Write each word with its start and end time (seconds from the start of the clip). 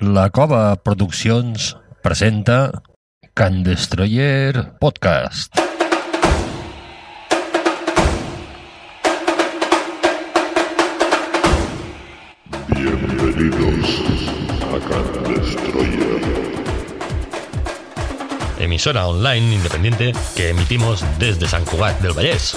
La 0.00 0.30
Cova 0.30 0.76
Produccions 0.76 1.76
presenta 2.02 2.72
Can 3.34 3.62
Destroyer 3.62 4.78
Podcast. 4.80 5.54
Bienvenidos 12.68 14.00
a 14.62 14.78
Can 14.88 15.34
Destroyer. 15.34 16.20
emisora 18.58 19.06
online 19.06 19.54
independiente 19.54 20.12
que 20.34 20.48
emitimos 20.48 21.04
desde 21.18 21.46
San 21.46 21.66
Cugat 21.66 22.00
del 22.00 22.12
Vallés. 22.12 22.56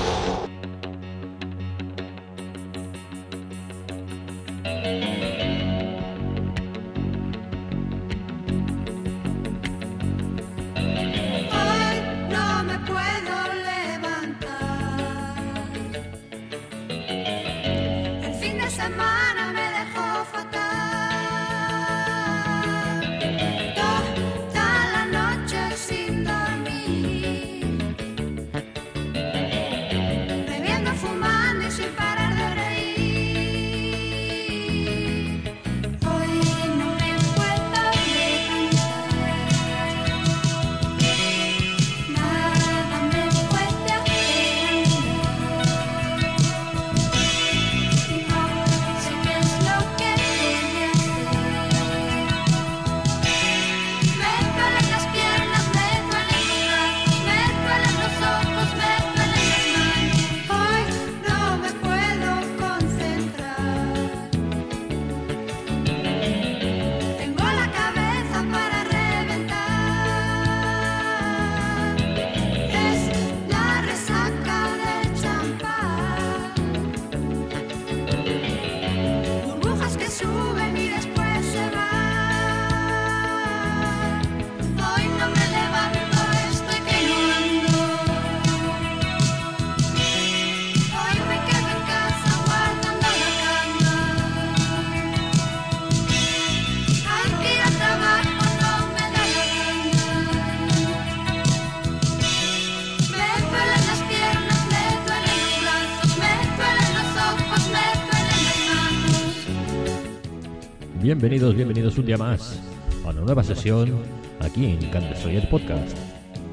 Bienvenidos, 111.11 111.53
bienvenidos 111.53 111.97
un 111.97 112.05
día 112.05 112.17
más 112.17 112.57
a 113.03 113.09
una 113.09 113.19
nueva 113.19 113.43
sesión 113.43 114.01
aquí 114.39 114.65
en 114.67 114.89
Can 114.91 115.09
Destroyer 115.09 115.49
Podcast. 115.49 115.97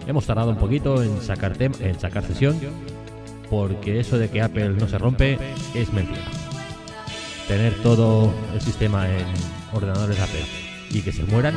Hemos 0.09 0.27
tardado 0.27 0.51
un 0.51 0.57
poquito 0.57 1.01
en 1.01 1.23
sacar, 1.23 1.55
en 1.61 2.01
sacar 2.01 2.25
sesión 2.25 2.59
porque 3.49 4.01
eso 4.01 4.19
de 4.19 4.29
que 4.29 4.43
Apple 4.43 4.71
no 4.71 4.89
se 4.89 4.99
rompe 4.99 5.39
es 5.77 5.93
mentira. 5.93 6.25
Tener 7.47 7.73
todo 7.85 8.35
el 8.53 8.61
sistema 8.61 9.09
en 9.09 9.27
ordenadores 9.73 10.19
Apple 10.19 10.45
y 10.91 11.03
que 11.03 11.13
se 11.13 11.23
mueran 11.23 11.55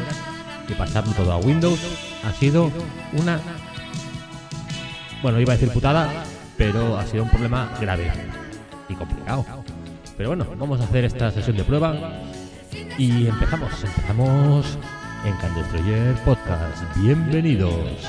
y 0.69 0.73
pasarlo 0.73 1.11
todo 1.13 1.31
a 1.31 1.37
Windows 1.37 1.79
ha 2.23 2.31
sido 2.33 2.69
una... 3.13 3.39
Bueno, 5.23 5.39
iba 5.41 5.53
a 5.53 5.57
decir 5.57 5.73
putada, 5.73 6.23
pero 6.55 6.99
ha 6.99 7.07
sido 7.07 7.23
un 7.23 7.31
problema 7.31 7.75
grave 7.81 8.11
y 8.89 8.93
complicado. 8.93 9.43
Pero 10.15 10.29
bueno, 10.29 10.45
vamos 10.55 10.79
a 10.81 10.83
hacer 10.83 11.05
esta 11.05 11.31
sesión 11.31 11.57
de 11.57 11.63
prueba 11.63 11.95
y 12.97 13.27
empezamos, 13.27 13.83
empezamos 13.83 14.77
en 15.25 15.35
Can 15.37 15.55
Destroyer 15.55 16.15
Podcast. 16.23 16.83
Bienvenidos. 16.97 18.07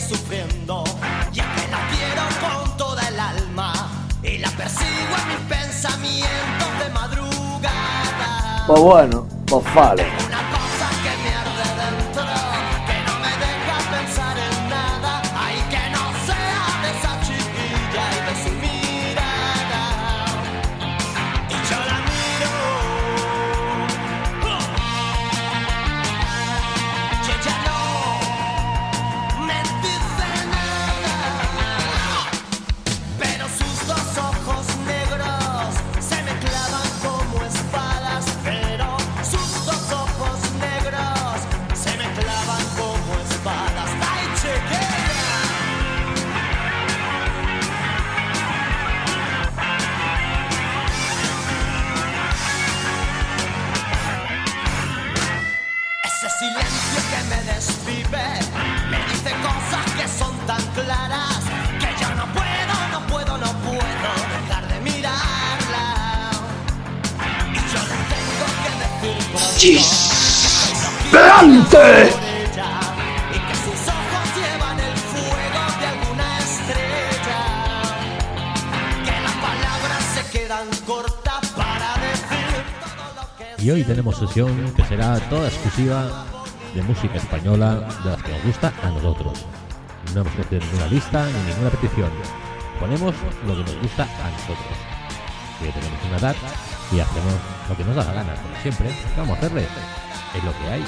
Sufriendo 0.00 0.84
y 1.32 1.40
es 1.40 1.46
que 1.46 1.70
la 1.70 1.88
quiero 1.88 2.22
con 2.40 2.76
toda 2.76 3.08
el 3.08 3.18
alma 3.18 3.72
y 4.22 4.38
la 4.38 4.50
persigo 4.50 5.14
en 5.22 5.28
mis 5.28 5.56
pensamientos 5.56 6.78
de 6.82 6.90
madrugada. 6.92 8.64
Pues 8.66 8.80
bueno, 8.80 9.26
pues 9.46 9.74
vale. 9.74 10.15
toda 85.28 85.48
exclusiva 85.48 86.24
de 86.74 86.82
música 86.82 87.16
española 87.16 87.80
de 88.04 88.10
las 88.10 88.22
que 88.22 88.32
nos 88.32 88.42
gusta 88.44 88.72
a 88.82 88.90
nosotros. 88.90 89.44
No 90.14 90.20
hemos 90.20 90.32
hecho 90.34 90.64
ninguna 90.64 90.86
lista 90.86 91.26
ni 91.26 91.50
ninguna 91.50 91.70
petición. 91.70 92.10
Ponemos 92.78 93.12
lo 93.46 93.56
que 93.56 93.62
nos 93.62 93.76
gusta 93.82 94.04
a 94.04 94.30
nosotros. 94.30 94.76
Que 95.60 95.72
tenemos 95.72 95.98
una 96.06 96.18
edad 96.18 96.36
y 96.92 97.00
hacemos 97.00 97.34
lo 97.68 97.76
que 97.76 97.84
nos 97.84 97.96
da 97.96 98.04
la 98.04 98.12
gana, 98.12 98.34
como 98.34 98.54
siempre. 98.62 98.94
Vamos 99.16 99.34
a 99.36 99.38
hacerle? 99.38 99.66
Es 100.36 100.44
lo 100.44 100.52
que 100.52 100.68
hay. 100.68 100.84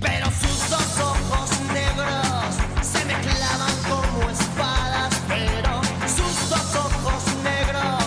Pero 0.00 0.26
sus 0.26 0.70
dos 0.70 1.00
ojos 1.00 1.50
negros 1.72 2.54
se 2.80 3.04
me 3.04 3.14
clavan 3.14 3.76
como 3.88 4.30
espadas, 4.30 5.20
pero 5.28 5.82
sus 6.06 6.48
dos 6.48 6.76
ojos 6.76 7.24
negros 7.42 8.04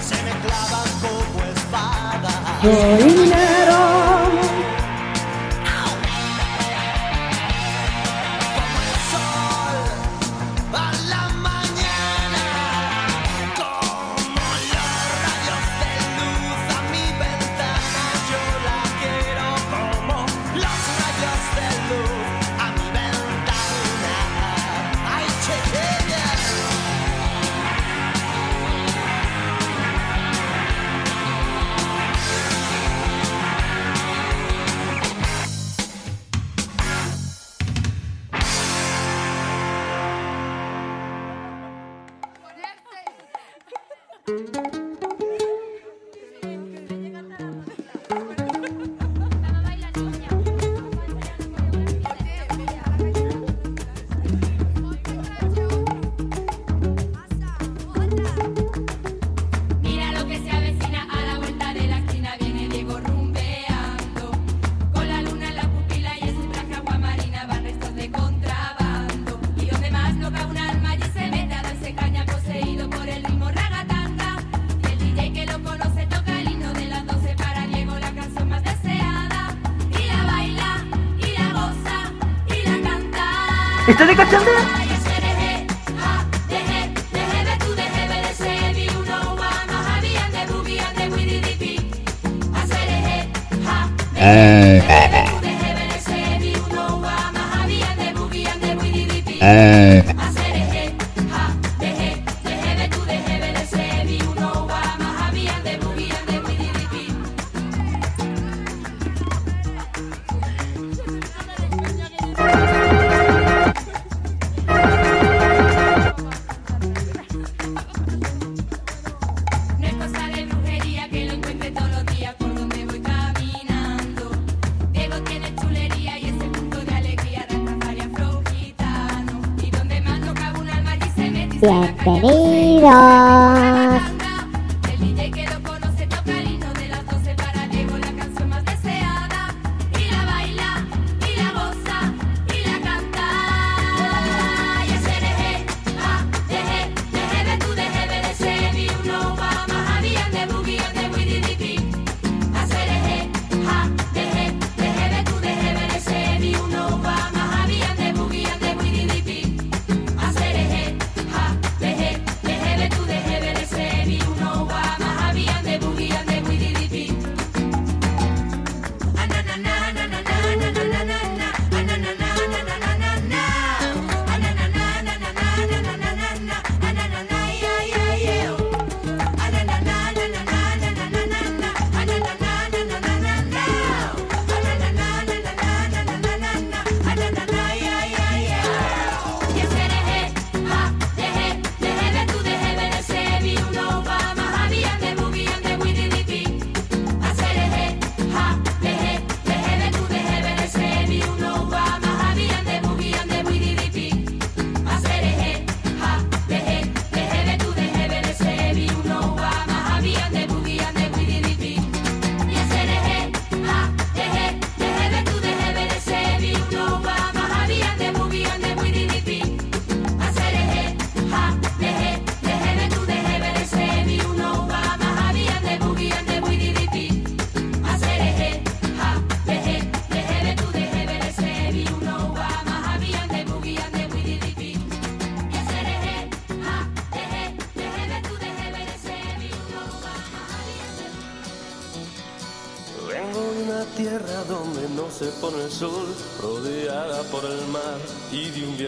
se 0.00 0.22
me 0.22 0.32
clavan 0.44 0.88
como 1.00 1.42
espadas. 1.44 2.34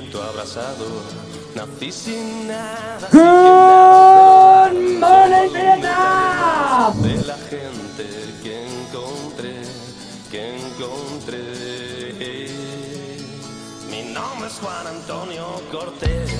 grito 0.08 0.22
abrazado. 0.22 0.86
Nací 1.54 1.92
sin 1.92 2.48
nada. 2.48 3.08
De 7.02 7.16
la 7.24 7.36
gente 7.50 8.06
que 8.42 8.64
encontré, 8.64 9.62
que 10.30 10.56
encontré. 10.56 11.38
Mi 13.90 14.12
nombre 14.12 14.48
es 14.48 14.54
Juan 14.54 14.86
Antonio 14.86 15.44
Cortés. 15.70 16.30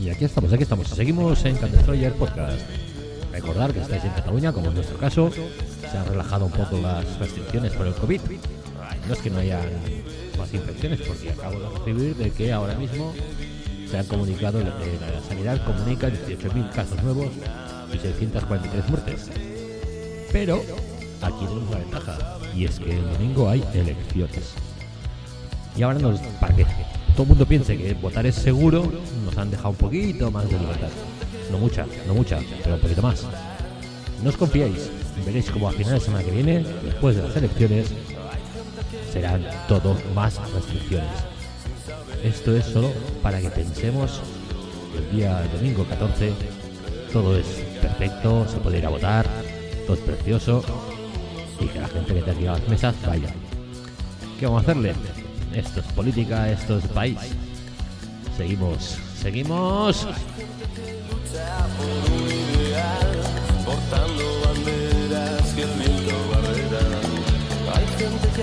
Y 0.00 0.10
aquí 0.10 0.24
estamos, 0.24 0.52
aquí 0.52 0.62
estamos. 0.62 0.88
Seguimos 0.88 1.44
en 1.44 1.56
Candetroyer 1.56 2.14
Podcast. 2.14 2.60
Recordar 3.32 3.72
que 3.74 3.80
estáis 3.80 4.04
en 4.04 4.10
Cataluña, 4.12 4.52
como 4.52 4.68
en 4.68 4.74
nuestro 4.74 4.96
caso, 4.98 5.30
se 5.90 5.98
han 5.98 6.06
relajado 6.06 6.46
un 6.46 6.52
poco 6.52 6.78
las 6.78 7.18
restricciones 7.18 7.72
por 7.72 7.86
el 7.86 7.94
COVID. 7.94 8.20
No 9.06 9.14
es 9.14 9.20
que 9.20 9.30
no 9.30 9.38
haya 9.38 9.60
más 10.38 10.52
infecciones, 10.52 11.00
porque 11.00 11.30
acabo 11.30 11.60
de 11.60 11.78
recibir 11.78 12.16
de 12.16 12.30
que 12.30 12.52
ahora 12.52 12.74
mismo 12.74 13.12
se 13.90 13.98
han 13.98 14.06
comunicado, 14.06 14.60
la 14.60 14.72
sanidad 15.28 15.64
comunica 15.64 16.08
18.000 16.08 16.70
casos 16.72 17.02
nuevos 17.02 17.28
y 17.92 17.98
643 17.98 18.88
muertes. 18.88 19.30
Pero 20.32 20.62
aquí 21.22 21.44
tenemos 21.46 21.68
una 21.68 21.78
ventaja, 21.78 22.38
y 22.54 22.64
es 22.64 22.80
que 22.80 22.90
el 22.90 23.12
domingo 23.12 23.48
hay 23.48 23.62
elecciones. 23.74 24.54
Y 25.76 25.82
ahora 25.82 25.98
nos, 25.98 26.18
para 26.40 26.56
que 26.56 26.64
todo 27.12 27.22
el 27.22 27.28
mundo 27.28 27.46
piense 27.46 27.76
que 27.76 27.94
votar 27.94 28.26
es 28.26 28.34
seguro, 28.34 28.90
nos 29.24 29.38
han 29.38 29.50
dejado 29.50 29.70
un 29.70 29.76
poquito 29.76 30.30
más 30.30 30.50
de 30.50 30.58
libertad. 30.58 30.88
No 31.52 31.58
mucha, 31.58 31.86
no 32.06 32.14
mucha, 32.14 32.40
pero 32.62 32.74
un 32.74 32.80
poquito 32.80 33.02
más. 33.02 33.24
No 34.22 34.30
os 34.30 34.36
confiéis, 34.36 34.90
veréis 35.24 35.50
como 35.50 35.68
a 35.68 35.72
final 35.72 35.94
de 35.94 36.00
semana 36.00 36.24
que 36.24 36.30
viene, 36.30 36.64
después 36.84 37.16
de 37.16 37.22
las 37.22 37.36
elecciones, 37.36 37.86
serán 39.12 39.44
todo 39.68 39.96
más 40.14 40.38
restricciones. 40.52 41.10
Esto 42.22 42.56
es 42.56 42.64
solo 42.64 42.92
para 43.22 43.40
que 43.40 43.50
pensemos 43.50 44.20
que 44.92 44.98
el 44.98 45.10
día 45.16 45.42
domingo 45.52 45.84
14 45.84 46.32
todo 47.12 47.36
es 47.36 47.46
perfecto, 47.80 48.46
se 48.48 48.58
puede 48.58 48.78
ir 48.78 48.86
a 48.86 48.90
votar, 48.90 49.26
todo 49.86 49.96
es 49.96 50.02
precioso 50.02 50.62
y 51.60 51.66
que 51.66 51.80
la 51.80 51.88
gente 51.88 52.14
que 52.14 52.22
tenga 52.22 52.52
las 52.52 52.68
mesas 52.68 52.94
vaya. 53.06 53.32
¿Qué 54.38 54.46
vamos 54.46 54.60
a 54.60 54.70
hacerle? 54.70 54.94
Esto 55.54 55.80
es 55.80 55.86
política, 55.92 56.50
esto 56.50 56.78
es 56.78 56.86
país. 56.88 57.16
Seguimos, 58.36 58.98
seguimos. 59.22 60.06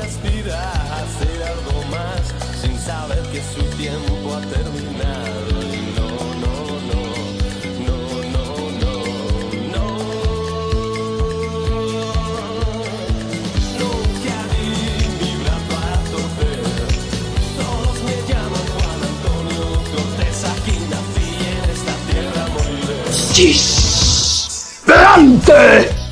Aspira 0.04 0.60
a 0.60 1.02
hacer 1.04 1.44
algo 1.44 1.84
más 1.90 2.22
sin 2.62 2.78
saber 2.80 3.22
que 3.32 3.42
su 3.42 3.64
tiempo 3.78 4.36
ha 4.36 4.42
terminado. 4.42 5.52
Y 5.72 5.82
no, 5.98 6.10
no, 6.44 6.56
no, 6.90 7.02
no, 7.88 7.98
no, 8.34 8.46
no, 8.84 8.96
no. 9.74 9.86
Nunca 13.80 14.38
di 14.52 14.68
mi 15.20 15.32
brazo 15.42 15.76
a 15.78 15.94
torcer. 16.12 16.64
Todos 17.58 17.98
me 18.08 18.16
llaman 18.30 18.66
Juan 18.74 19.00
Antonio 19.12 19.66
Cortés. 19.92 20.40
Aquí 20.54 20.76
nací 20.92 21.30
en 21.52 21.66
esta 21.76 21.96
tierra 22.10 22.44
moriré. 22.54 23.00
¡Delante! 24.86 26.03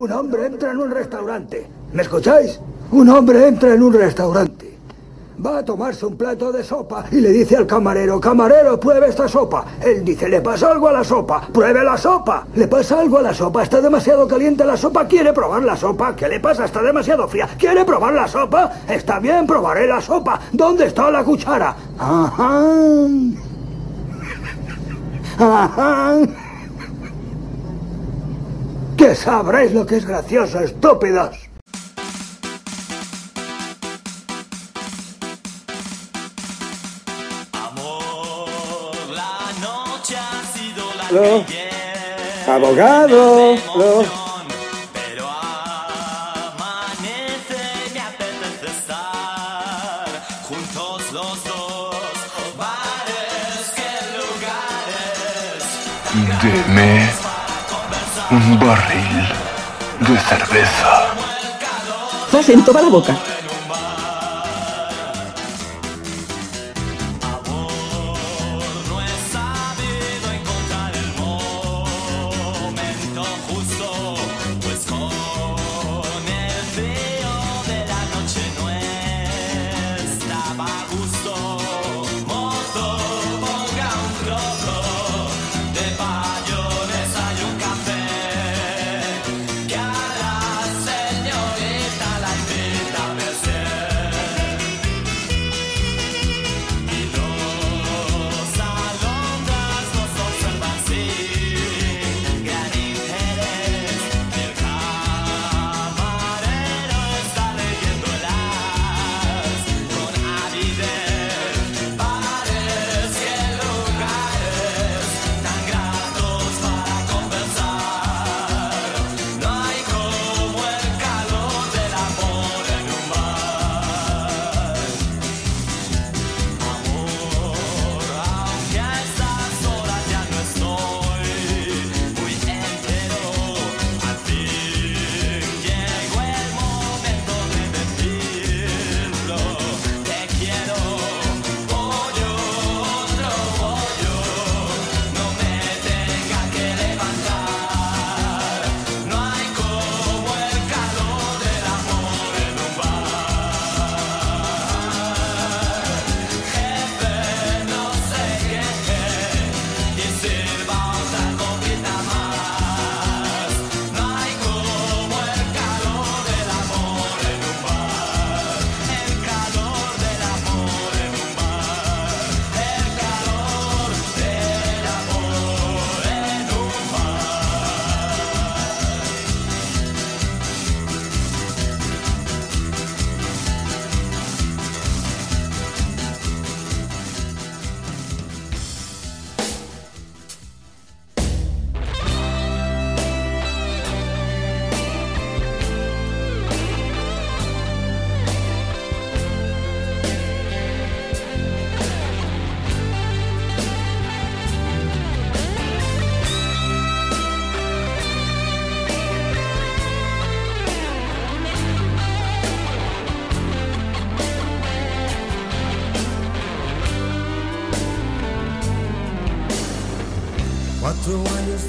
Un 0.00 0.12
hombre 0.12 0.46
entra 0.46 0.70
en 0.70 0.78
un 0.78 0.90
restaurante. 0.90 1.66
¿Me 1.92 2.00
escucháis? 2.00 2.58
Un 2.90 3.10
hombre 3.10 3.46
entra 3.46 3.74
en 3.74 3.82
un 3.82 3.92
restaurante. 3.92 4.78
Va 5.44 5.58
a 5.58 5.62
tomarse 5.62 6.06
un 6.06 6.16
plato 6.16 6.50
de 6.50 6.64
sopa 6.64 7.04
y 7.12 7.16
le 7.16 7.28
dice 7.28 7.54
al 7.54 7.66
camarero, 7.66 8.18
camarero, 8.18 8.80
pruebe 8.80 9.08
esta 9.10 9.28
sopa. 9.28 9.66
Él 9.84 10.02
dice, 10.02 10.26
le 10.26 10.40
pasa 10.40 10.70
algo 10.70 10.88
a 10.88 10.92
la 10.94 11.04
sopa, 11.04 11.46
pruebe 11.52 11.84
la 11.84 11.98
sopa. 11.98 12.46
Le 12.54 12.66
pasa 12.66 12.98
algo 12.98 13.18
a 13.18 13.22
la 13.22 13.34
sopa, 13.34 13.62
está 13.62 13.82
demasiado 13.82 14.26
caliente 14.26 14.64
la 14.64 14.78
sopa, 14.78 15.06
quiere 15.06 15.34
probar 15.34 15.64
la 15.64 15.76
sopa. 15.76 16.16
¿Qué 16.16 16.28
le 16.28 16.40
pasa? 16.40 16.64
Está 16.64 16.80
demasiado 16.80 17.28
fría. 17.28 17.46
¿Quiere 17.58 17.84
probar 17.84 18.14
la 18.14 18.26
sopa? 18.26 18.72
Está 18.88 19.20
bien, 19.20 19.46
probaré 19.46 19.86
la 19.86 20.00
sopa. 20.00 20.40
¿Dónde 20.50 20.86
está 20.86 21.10
la 21.10 21.22
cuchara? 21.22 21.76
Ajá. 21.98 22.64
Ajá. 25.38 26.39
Sabréis 29.22 29.72
lo 29.72 29.84
que 29.84 29.96
es 29.98 30.06
gracioso, 30.06 30.60
estúpidos. 30.60 31.36
Amor, 37.52 38.88
la 39.14 39.52
noche 39.60 40.16
ha 40.16 40.42
sido 40.56 40.84
la 40.96 41.08
Aló. 41.08 41.44
que 41.44 41.52
viene. 41.52 41.68
Abogado. 42.48 43.56
Pero 44.94 45.28
amanece 46.48 47.60
me 47.92 48.00
apetece 48.00 48.68
estar 48.78 50.08
juntos 50.48 51.12
los 51.12 51.44
dos. 51.44 51.94
Bares 52.56 53.70
que 53.76 53.92
lugares. 54.16 55.60
Deme 56.42 57.19
un 58.30 58.58
barril 58.60 59.28
de 60.00 60.16
cerveza. 60.20 61.14
Haz 62.32 62.48
en 62.48 62.64
toda 62.64 62.80
la 62.80 62.88
boca. 62.88 63.16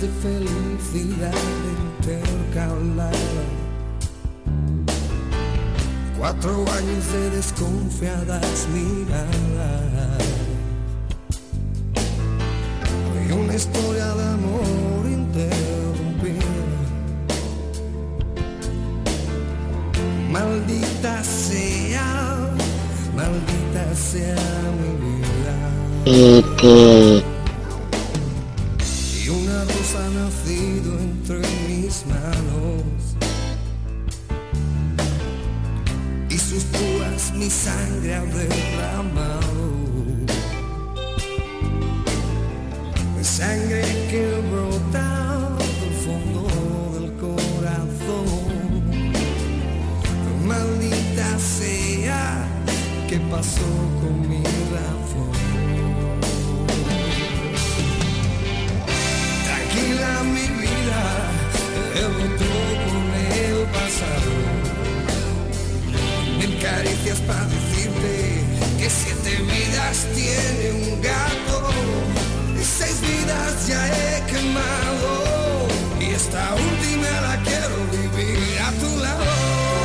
de 0.02 0.08
feliz. 0.08 0.51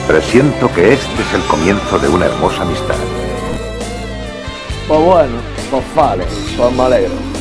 Presiento 0.07 0.73
que 0.73 0.93
este 0.93 1.21
es 1.21 1.35
el 1.35 1.43
comienzo 1.49 1.99
de 1.99 2.09
una 2.09 2.27
hermosa 2.27 2.63
amistad. 2.63 2.95
Pues 4.87 5.01
bueno, 5.01 5.35
pues 5.69 5.95
vale, 5.97 6.25
pues 6.57 6.77
me. 6.77 7.36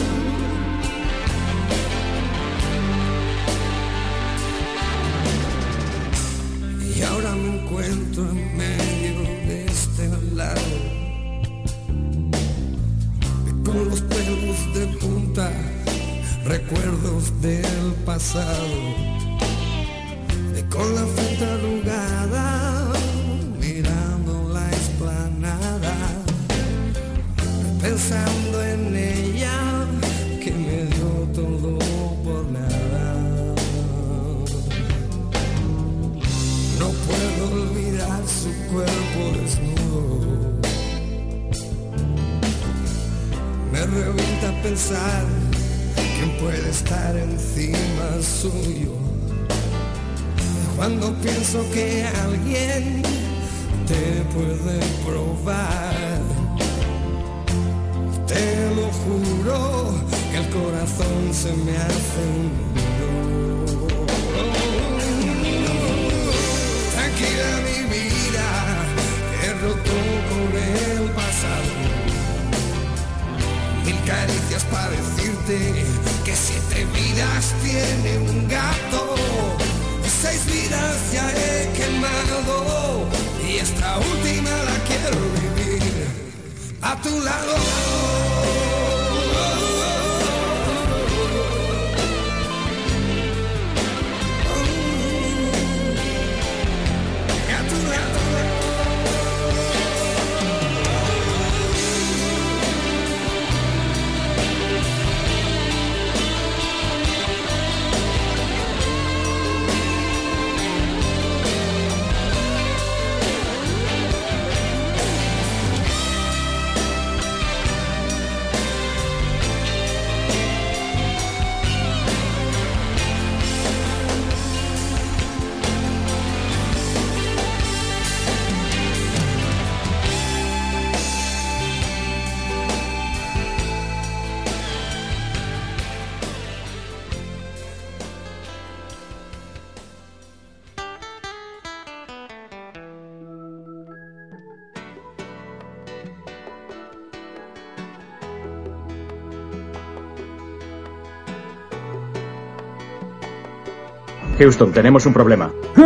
Houston, 154.45 154.71
tenemos 154.71 155.03
un 155.07 155.13
problema. 155.13 155.51
Good 155.75 155.85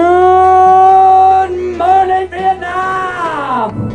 morning, 1.78 2.28
Vietnam. 2.30 3.89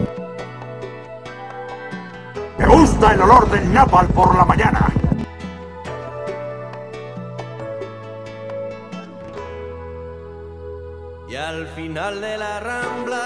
Me 2.57 2.66
gusta 2.66 3.12
el 3.12 3.20
olor 3.20 3.50
del 3.50 3.70
napal 3.74 4.07
por 4.07 4.35
la 4.35 4.46
mañana. 4.46 4.87
Y 11.29 11.37
al 11.37 11.66
final 11.77 12.22
de 12.22 12.38
la 12.38 12.61
rambla 12.61 13.24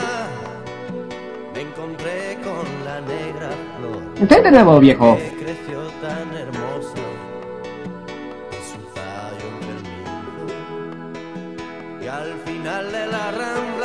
me 1.55 1.61
encontré 1.61 2.37
con 2.43 2.67
la 2.85 3.01
negra 3.01 3.51
flor. 3.79 4.29
¿Qué 4.29 4.43
te 4.43 4.51
nuevo, 4.51 4.81
viejo? 4.81 5.17
agarran 13.29 13.78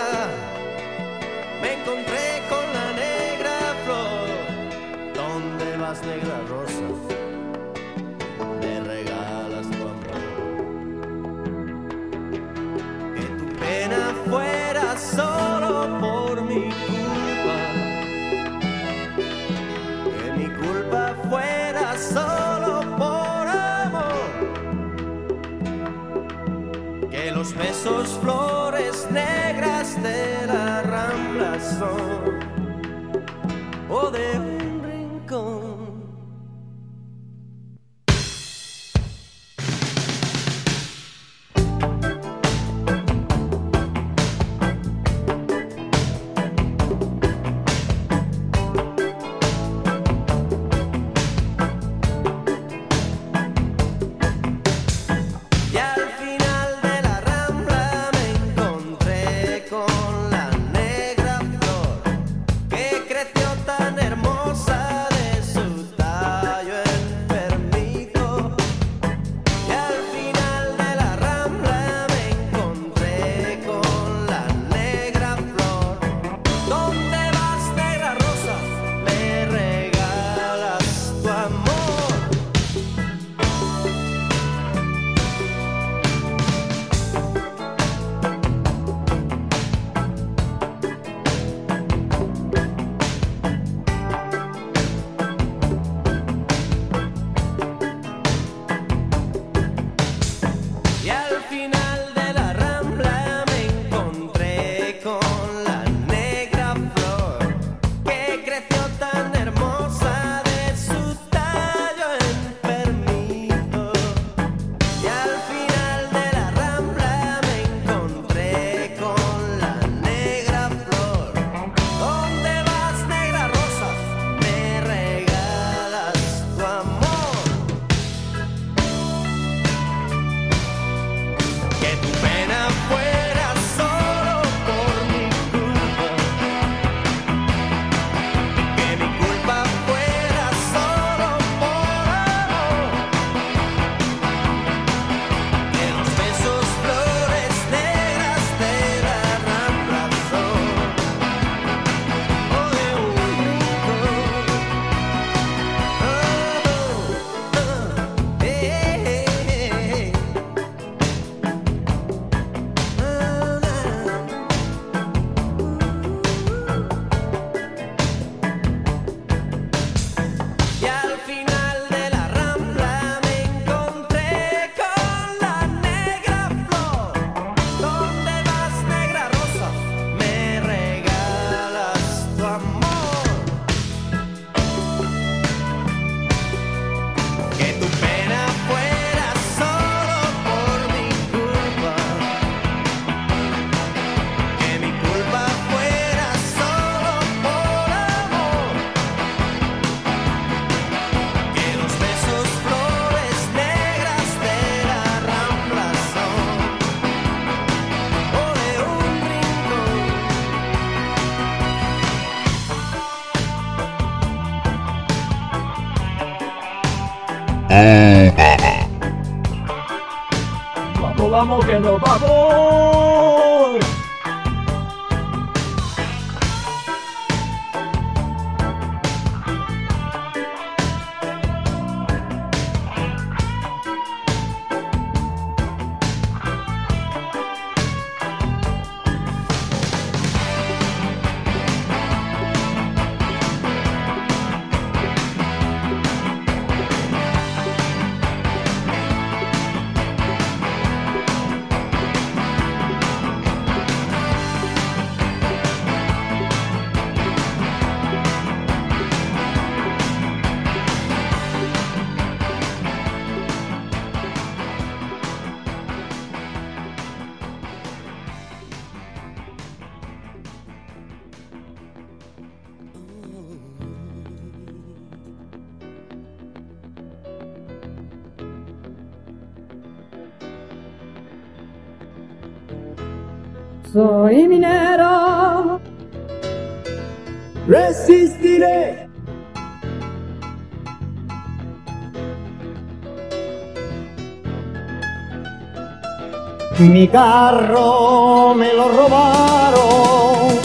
Mi 296.83 297.07
carro 297.07 298.53
me 298.53 298.73
lo 298.73 298.89
robaron. 298.89 300.59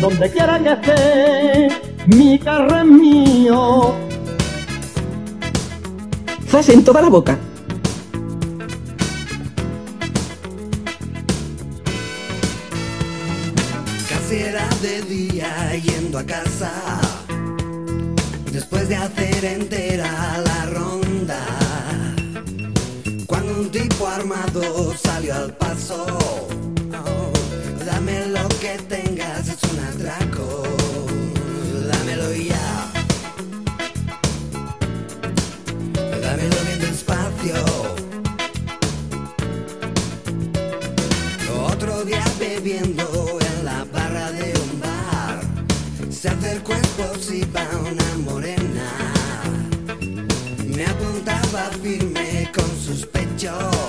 Donde 0.00 0.30
quiera 0.32 0.58
que 0.58 0.72
esté, 0.72 1.68
mi 2.06 2.36
carro 2.36 2.78
es 2.78 2.84
mío. 2.84 3.94
Zas 6.48 6.68
en 6.68 6.84
toda 6.84 7.00
la 7.00 7.08
boca. 7.08 7.38
Salió 24.96 25.34
al 25.34 25.54
paso. 25.56 26.06
Dame 27.84 28.26
lo 28.26 28.48
que 28.60 28.78
tengas, 28.88 29.48
es 29.48 29.62
un 29.70 29.78
atraco. 29.78 30.64
Dámelo 31.92 32.32
ya. 32.34 32.90
Dámelo 36.20 36.56
bien 36.66 36.80
despacio. 36.80 37.54
Otro 41.64 42.04
día 42.04 42.24
bebiendo 42.38 43.38
en 43.40 43.64
la 43.64 43.84
barra 43.92 44.30
de 44.32 44.52
un 44.52 44.80
bar 44.80 45.40
Se 46.10 46.28
acercó 46.28 46.72
explosiva 46.74 47.66
una 47.80 48.30
morena 48.30 48.90
Me 50.66 50.84
apuntaba 50.84 51.70
firme 51.82 52.50
con 52.54 52.68
sus 52.78 53.06
pechos 53.06 53.79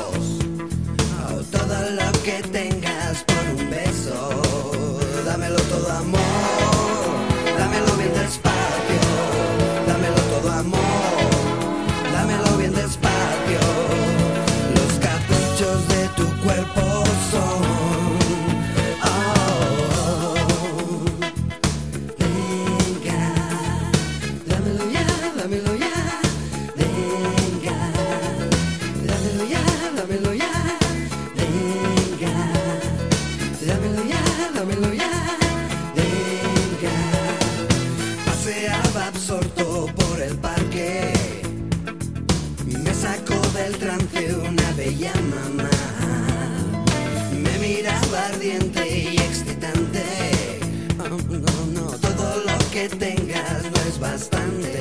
que 52.81 52.89
tengas 52.95 53.63
no 53.63 53.79
es 53.89 53.99
bastante. 53.99 54.77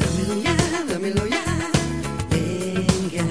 Dámelo 0.00 0.34
ya, 0.42 0.54
dámelo 0.92 1.26
ya. 1.26 1.44
Venga. 2.30 3.24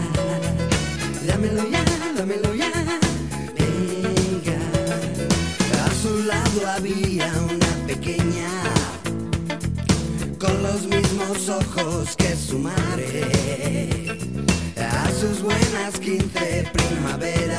Dámelo 1.28 1.70
ya, 1.70 1.84
dámelo 2.18 2.56
ya. 2.56 2.72
Venga. 3.60 4.60
A 5.86 5.88
su 6.02 6.24
lado 6.24 6.60
había 6.76 7.32
una 7.54 7.72
pequeña 7.86 8.50
con 10.40 10.64
los 10.64 10.88
mismos 10.88 11.48
ojos 11.50 12.16
que 12.16 12.36
su 12.36 12.58
madre. 12.58 13.22
A 14.78 15.12
sus 15.12 15.44
buenas 15.44 16.00
15 16.00 16.72
primaveras, 16.74 17.59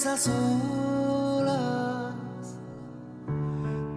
esas 0.00 0.28
olas. 0.28 2.14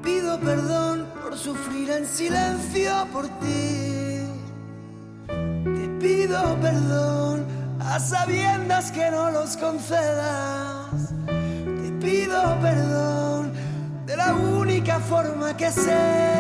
Pido 0.04 0.38
perdón 0.42 1.08
por 1.24 1.38
sufrir 1.38 1.92
en 1.92 2.06
silencio 2.06 2.92
por 3.14 3.26
ti. 3.40 4.28
Te 5.28 5.88
pido 6.02 6.58
perdón 6.60 7.46
a 7.80 8.02
sabiendas 8.02 8.92
que 8.92 9.10
no 9.12 9.32
los 9.32 9.56
concedas. 9.56 11.14
Te 11.26 11.92
pido 12.06 12.60
perdón 12.60 13.54
de 14.06 14.18
la 14.18 14.34
única 14.34 15.00
forma 15.00 15.56
que 15.56 15.72
sé. 15.72 16.33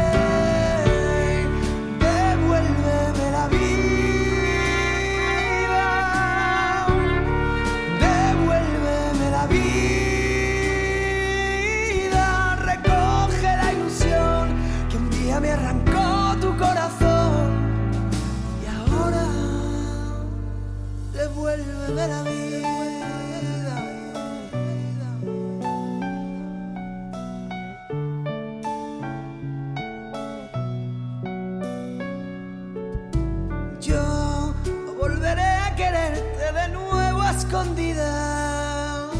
escondidas. 37.53 39.11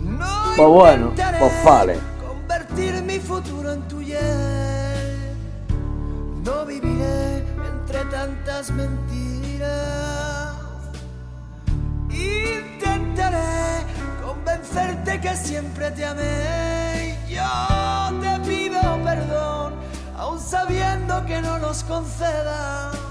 No 0.00 0.26
pues 0.56 0.68
bueno, 0.68 1.12
pues 1.16 1.64
vale. 1.64 1.98
Convertir 2.24 3.02
mi 3.02 3.18
futuro 3.18 3.72
en 3.72 3.82
tuyo. 3.88 4.18
No 6.44 6.64
viviré 6.64 7.38
entre 7.72 8.04
tantas 8.04 8.70
mentiras. 8.70 10.54
Intentaré 12.08 13.82
convencerte 14.24 15.20
que 15.20 15.36
siempre 15.36 15.90
te 15.90 16.04
amé. 16.04 17.18
Yo 17.28 18.20
te 18.20 18.48
pido 18.48 18.80
perdón, 19.02 19.74
aun 20.16 20.38
sabiendo 20.38 21.26
que 21.26 21.42
no 21.42 21.58
nos 21.58 21.82
concedas 21.82 23.03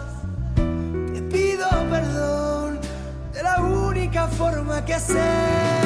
forma 4.38 4.84
que 4.86 4.93
hacer. 4.93 5.83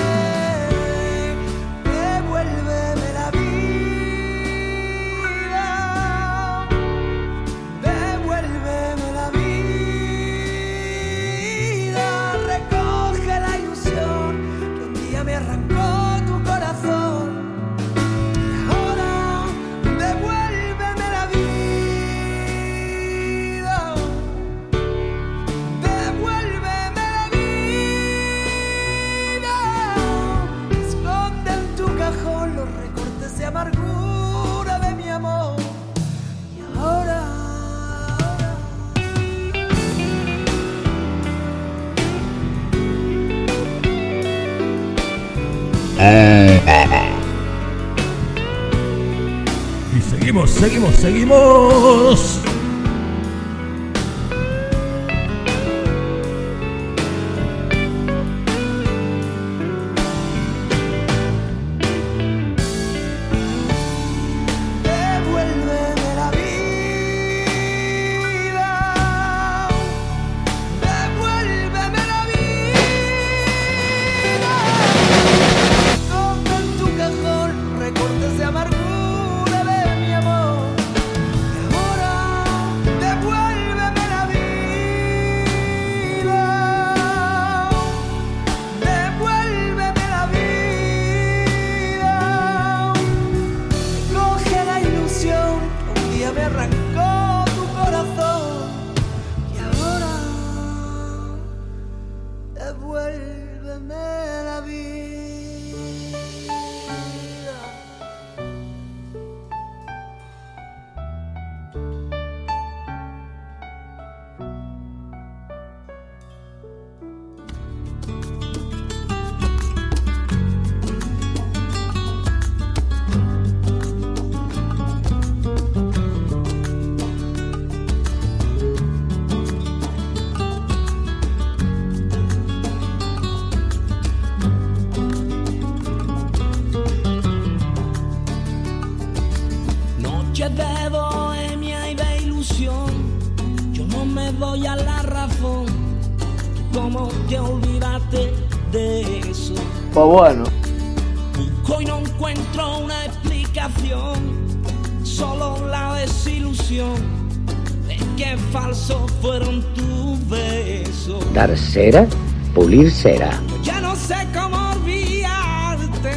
morir 162.78 162.92
será. 162.92 163.32
Ya 163.64 163.82
no 163.82 163.96
sé 163.96 164.16
cómo 164.34 164.72
olvidarte. 164.72 166.14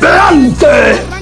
¡Delante! 0.00 1.12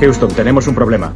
Houston, 0.00 0.34
tenemos 0.34 0.66
un 0.66 0.74
problema. 0.74 1.14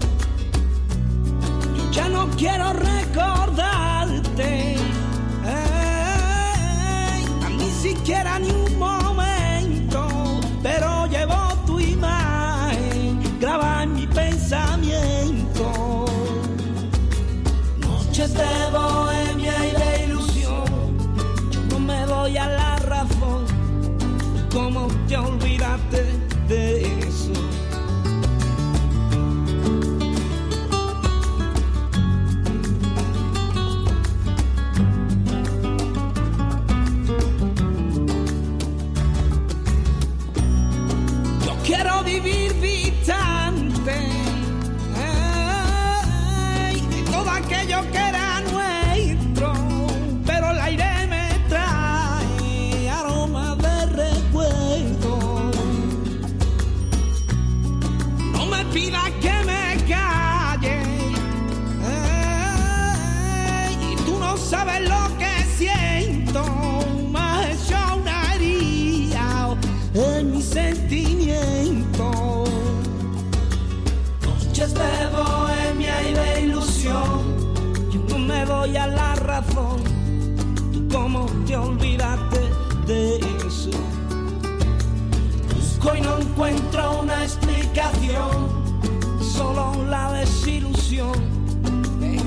Todo 47.77 47.89
aquello 47.89 48.15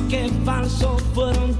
que 0.10 0.28
falsos 0.43 1.03
fueron 1.14 1.55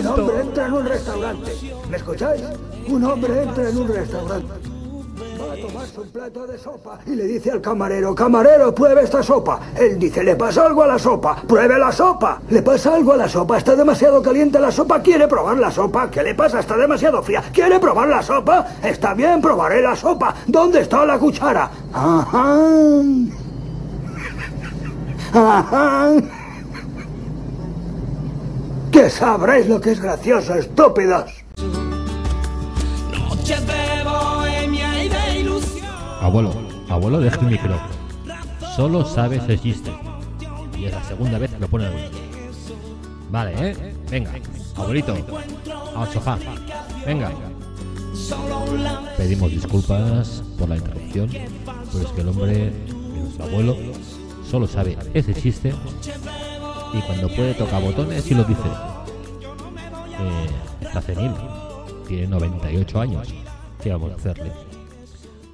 un 0.00 0.06
hombre 0.06 0.40
entra 0.40 0.66
en 0.66 0.72
un 0.72 0.86
restaurante. 0.86 1.52
¿Me 1.90 1.96
escucháis? 1.96 2.42
Un 2.88 3.04
hombre 3.04 3.42
entra 3.42 3.68
en 3.68 3.78
un 3.78 3.88
restaurante. 3.88 4.52
Va 5.40 5.52
a 5.52 5.56
tomarse 5.56 6.00
un 6.00 6.08
plato 6.08 6.46
de 6.46 6.58
sopa 6.58 6.98
y 7.06 7.10
le 7.14 7.24
dice 7.24 7.50
al 7.50 7.60
camarero, 7.60 8.14
camarero, 8.14 8.74
pruebe 8.74 9.02
esta 9.02 9.22
sopa. 9.22 9.60
Él 9.76 9.98
dice, 9.98 10.22
le 10.24 10.36
pasa 10.36 10.64
algo 10.66 10.82
a 10.82 10.86
la 10.86 10.98
sopa, 10.98 11.36
pruebe 11.46 11.78
la 11.78 11.92
sopa. 11.92 12.40
Le 12.48 12.62
pasa 12.62 12.94
algo 12.94 13.12
a 13.12 13.16
la 13.16 13.28
sopa, 13.28 13.58
está 13.58 13.76
demasiado 13.76 14.22
caliente 14.22 14.58
la 14.58 14.70
sopa, 14.70 15.00
quiere 15.02 15.28
probar 15.28 15.58
la 15.58 15.70
sopa. 15.70 16.10
¿Qué 16.10 16.22
le 16.22 16.34
pasa? 16.34 16.60
Está 16.60 16.76
demasiado 16.76 17.22
fría. 17.22 17.42
¿Quiere 17.52 17.78
probar 17.78 18.08
la 18.08 18.22
sopa? 18.22 18.66
Está 18.82 19.12
bien, 19.14 19.40
probaré 19.40 19.82
la 19.82 19.96
sopa. 19.96 20.34
¿Dónde 20.46 20.80
está 20.80 21.04
la 21.04 21.18
cuchara? 21.18 21.70
Ajá. 21.92 22.58
Ajá. 25.32 26.39
Que 29.00 29.08
sabréis 29.08 29.66
lo 29.66 29.80
que 29.80 29.92
es 29.92 30.00
gracioso, 30.00 30.54
estúpidos. 30.56 31.32
Noches 33.10 33.66
de 33.66 34.04
bohemia 34.04 35.04
y 35.04 35.08
de 35.08 35.40
ilusión. 35.40 35.86
Abuelo, 36.20 36.52
abuelo, 36.86 37.18
deja 37.18 37.40
el 37.40 37.46
micro. 37.46 37.80
Solo 38.76 39.06
sabes 39.06 39.42
el 39.48 39.58
chiste. 39.58 39.90
Y 40.76 40.84
es 40.84 40.92
la 40.92 41.02
segunda 41.02 41.38
vez 41.38 41.50
que 41.50 41.60
lo 41.60 41.68
pone 41.68 41.84
el 41.84 41.92
abuelo. 41.92 42.10
Vale, 43.30 43.70
¿eh? 43.70 43.94
Venga, 44.10 44.32
abuelito, 44.76 45.16
al 45.96 46.12
sofá. 46.12 46.36
Venga. 47.06 47.32
Pedimos 49.16 49.50
disculpas 49.50 50.42
por 50.58 50.68
la 50.68 50.76
interrupción, 50.76 51.30
pero 51.90 52.04
es 52.04 52.12
que 52.12 52.20
el 52.20 52.28
hombre, 52.28 52.72
nuestro 53.18 53.44
abuelo, 53.46 53.76
solo 54.44 54.66
sabe 54.66 54.98
ese 55.14 55.32
chiste 55.32 55.72
y 56.92 57.00
cuando 57.02 57.28
puede 57.28 57.54
tocar 57.54 57.82
botones 57.82 58.30
y 58.30 58.34
lo 58.34 58.44
dice. 58.44 58.89
Está 60.90 61.00
senil, 61.02 61.30
tiene 62.08 62.26
98 62.26 63.00
años. 63.00 63.32
¿Qué 63.80 63.90
vamos 63.90 64.10
a 64.10 64.14
hacerle? 64.16 64.50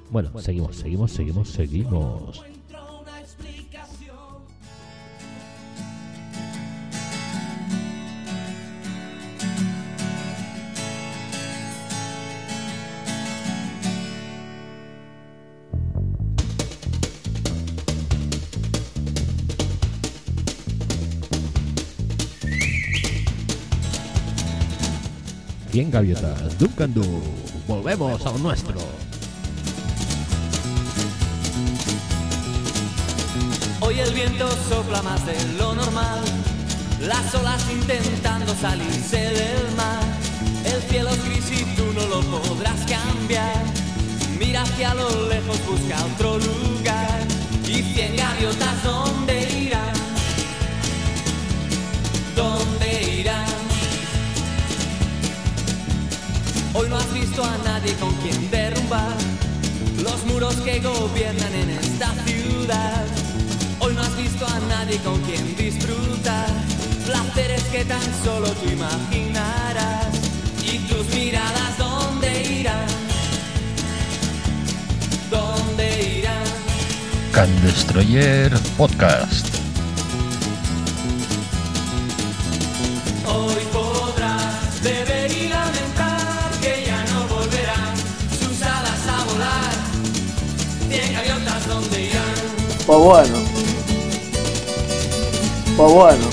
Bueno, 0.09 0.31
seguimos, 0.39 0.77
seguimos, 0.77 1.11
seguimos, 1.11 1.49
seguimos. 1.49 2.43
Cien 25.77 25.91
gaviotas, 25.91 26.57
Duncan 26.57 26.91
Du. 26.91 27.03
Volvemos 27.67 28.25
a 28.25 28.31
lo 28.31 28.39
nuestro. 28.39 28.79
Hoy 33.81 33.99
el 33.99 34.11
viento 34.11 34.49
sopla 34.67 35.03
más 35.03 35.23
de 35.27 35.35
lo 35.59 35.75
normal, 35.75 36.21
las 37.01 37.35
olas 37.35 37.63
intentando 37.71 38.55
salirse 38.55 39.17
del 39.17 39.75
mar. 39.75 40.01
El 40.65 40.81
cielo 40.89 41.11
es 41.11 41.23
gris 41.25 41.61
y 41.61 41.75
tú 41.75 41.85
no 41.93 42.07
lo 42.07 42.21
podrás 42.21 42.79
cambiar. 42.89 43.63
Mira 44.39 44.63
hacia 44.63 44.95
lo 44.95 45.29
lejos, 45.29 45.59
busca 45.67 46.03
otro 46.05 46.39
lugar. 46.39 47.19
Y 47.67 47.83
cien 47.93 48.15
gaviotas, 48.15 48.83
¿dónde 48.83 49.47
irán? 49.61 49.93
¿Dónde 52.35 53.19
irán? 53.19 53.56
Hoy 56.77 56.89
no 56.89 56.97
has 56.97 57.11
visto 57.11 57.43
a 57.43 57.57
nadie 57.65 57.93
con 57.95 58.13
quien 58.17 58.51
derrumbar 58.51 59.15
los 60.03 60.23
muros 60.25 60.53
que 60.57 60.79
gobiernan 60.79 61.55
en 61.55 61.71
esta 61.71 62.13
ciudad. 62.23 63.03
Hoy 63.79 63.95
no 63.95 64.01
has 64.03 64.15
visto 64.15 64.45
a 64.45 64.59
nadie 64.69 64.97
con 64.99 65.19
quien 65.21 65.55
disfrutar 65.55 66.45
placeres 67.07 67.63
que 67.71 67.83
tan 67.83 68.03
solo 68.23 68.47
tú 68.49 68.69
imaginarás. 68.69 70.05
Y 70.71 70.77
tus 70.87 71.07
miradas, 71.15 71.77
¿dónde 71.79 72.43
irán? 72.59 72.87
¿Dónde 75.31 76.19
irán? 76.19 76.45
Can 77.31 77.61
Destroyer 77.63 78.51
Podcast. 78.77 79.46
Pues 92.87 92.99
bueno. 92.99 93.35
Pues 95.75 95.91
bueno. 95.91 96.29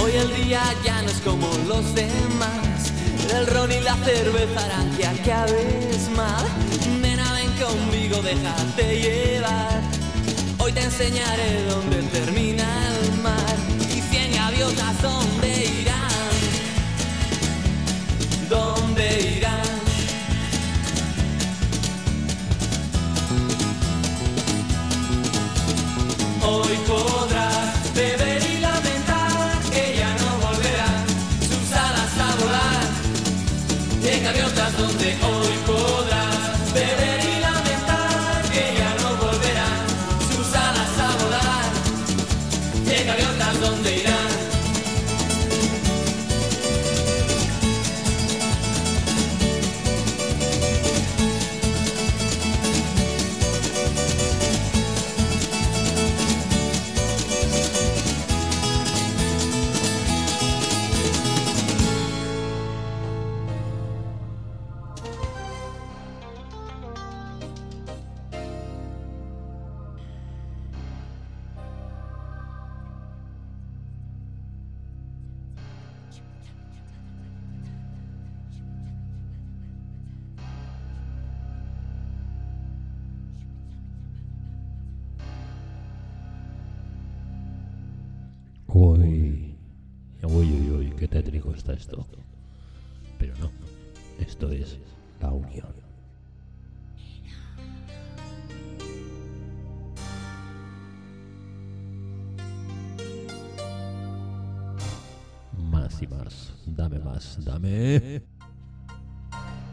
Hoy 0.00 0.12
el 0.12 0.44
día 0.44 0.62
ya 0.84 1.02
no 1.02 1.10
es 1.10 1.16
como 1.24 1.48
los 1.66 1.92
demás. 1.92 2.92
El 3.34 3.48
ron 3.48 3.72
y 3.72 3.80
la 3.80 3.96
cerveza 3.96 4.64
harán 4.64 4.96
que 4.96 5.06
acabes 5.08 6.08
mal. 6.14 6.46
Nena, 7.02 7.32
ven 7.32 7.50
conmigo, 7.58 8.22
déjate 8.22 9.00
llevar. 9.00 9.80
Hoy 10.58 10.70
te 10.70 10.84
enseñaré 10.84 11.64
dónde 11.64 11.96
termina 12.16 12.64
el 13.02 13.20
mar. 13.20 13.56
Y 13.92 14.00
cien 14.02 14.32
gaviotas, 14.32 15.02
¿dónde 15.02 15.39
¿Dónde 18.90 19.36
irán? 19.36 19.60
Hoy 26.42 26.76
podrás 26.88 27.39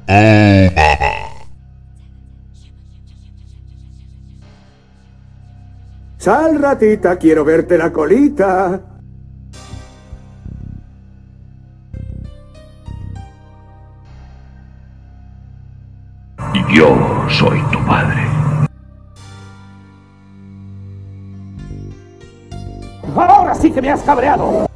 Sal, 6.17 6.61
ratita, 6.61 7.17
quiero 7.17 7.43
verte 7.43 7.77
la 7.77 7.91
colita. 7.91 8.79
Yo 16.73 16.95
soy 17.29 17.61
tu 17.71 17.85
padre. 17.85 18.25
Ahora 23.13 23.53
sí 23.55 23.71
que 23.71 23.81
me 23.81 23.89
has 23.89 24.01
cabreado. 24.03 24.67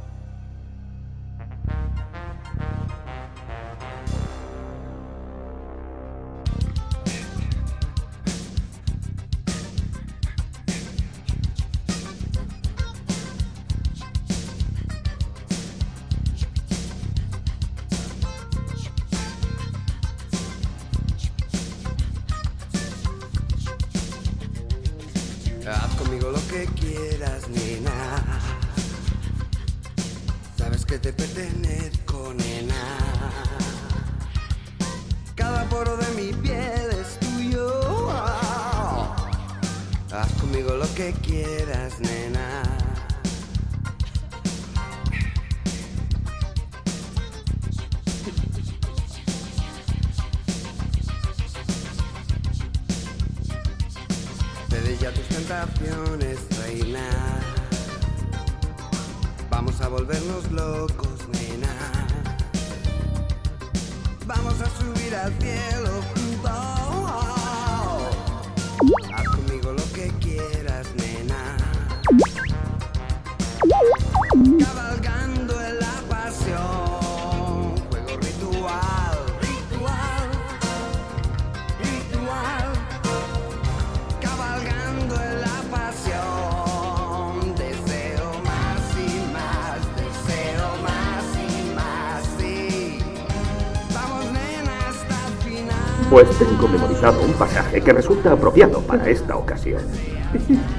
Un 97.72 97.78
pasaje 97.78 97.80
que 97.80 97.92
resulta 97.92 98.32
apropiado 98.32 98.80
para 98.80 99.08
esta 99.08 99.36
ocasión. 99.36 99.80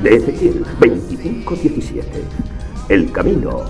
De 0.02 0.16
Ezequiel 0.16 0.66
25:17. 0.80 2.04
El 2.90 3.12
camino 3.12 3.64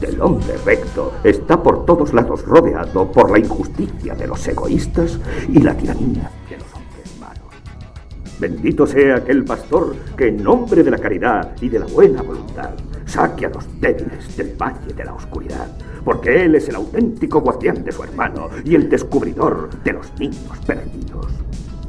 del 0.00 0.20
hombre 0.20 0.54
recto 0.64 1.12
está 1.24 1.60
por 1.60 1.84
todos 1.84 2.12
lados 2.12 2.44
rodeado 2.44 3.10
por 3.10 3.30
la 3.30 3.38
injusticia 3.38 4.14
de 4.14 4.26
los 4.26 4.46
egoístas 4.46 5.18
y 5.48 5.60
la 5.60 5.74
tiranía 5.74 6.30
de 6.48 6.56
los 6.56 6.66
hombres 6.74 7.18
malos. 7.18 7.54
Bendito 8.38 8.86
sea 8.86 9.16
aquel 9.16 9.44
pastor 9.44 9.96
que 10.16 10.28
en 10.28 10.42
nombre 10.42 10.84
de 10.84 10.90
la 10.90 10.98
caridad 10.98 11.56
y 11.60 11.68
de 11.68 11.80
la 11.80 11.86
buena 11.86 12.22
voluntad 12.22 12.70
saque 13.06 13.46
a 13.46 13.48
los 13.48 13.64
débiles 13.80 14.36
del 14.36 14.54
valle 14.56 14.92
de 14.94 15.04
la 15.04 15.14
oscuridad, 15.14 15.66
porque 16.04 16.44
él 16.44 16.54
es 16.54 16.68
el 16.68 16.76
auténtico 16.76 17.40
guardián 17.40 17.82
de 17.82 17.90
su 17.90 18.04
hermano 18.04 18.50
y 18.64 18.74
el 18.74 18.88
descubridor 18.88 19.70
de 19.82 19.92
los 19.94 20.12
niños 20.20 20.58
perdidos. 20.64 21.47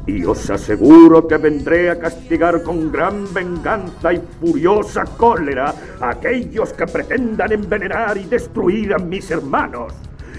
Y 0.09 0.25
os 0.25 0.49
aseguro 0.49 1.27
que 1.27 1.37
vendré 1.37 1.91
a 1.91 1.99
castigar 1.99 2.63
con 2.63 2.91
gran 2.91 3.31
venganza 3.31 4.11
y 4.11 4.19
furiosa 4.39 5.05
cólera 5.05 5.73
a 6.01 6.09
aquellos 6.09 6.73
que 6.73 6.87
pretendan 6.87 7.51
envenenar 7.51 8.17
y 8.17 8.23
destruir 8.23 8.95
a 8.95 8.97
mis 8.97 9.29
hermanos. 9.29 9.93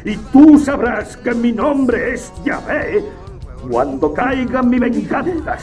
Y 0.04 0.16
tú 0.32 0.58
sabrás 0.58 1.16
que 1.18 1.32
mi 1.34 1.52
nombre 1.52 2.14
es 2.14 2.32
Yahvé 2.44 3.04
cuando 3.70 4.12
caiga 4.12 4.60
mi 4.60 4.80
venganza. 4.80 5.58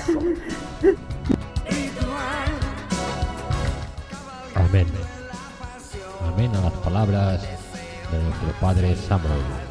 Amén. 4.55 4.87
Amén 6.33 6.55
a 6.55 6.61
las 6.61 6.73
palabras 6.73 7.41
de 7.41 8.23
nuestro 8.23 8.51
Padre 8.61 8.95
Samuel. 8.95 9.66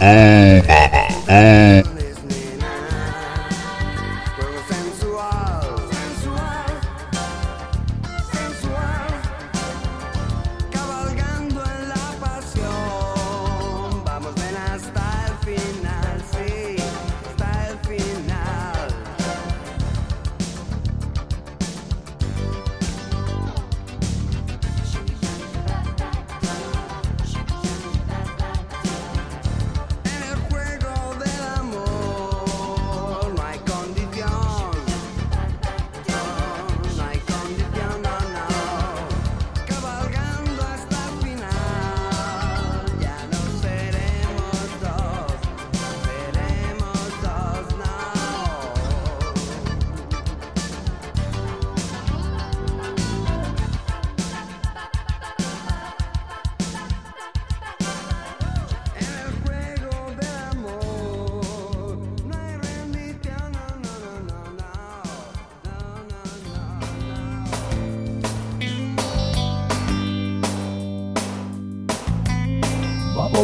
and 0.00 0.35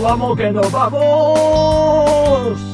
vamos 0.00 0.36
que 0.36 0.52
nos 0.52 0.70
vamos. 0.70 2.71